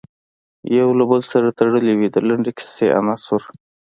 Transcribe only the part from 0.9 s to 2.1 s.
له بل سره تړلې وي